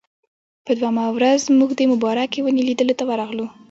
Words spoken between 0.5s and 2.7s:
په دویمه ورځ موږ د مبارکې ونې